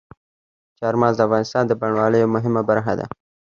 [0.79, 3.05] چار مغز د افغانستان د بڼوالۍ یوه مهمه برخه ده.